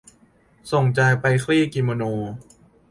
[0.71, 2.03] ส่งใจไปคลี่กิโมโน